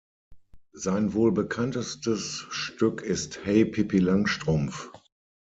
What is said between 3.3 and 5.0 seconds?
"Hey, Pippi Langstrumpf.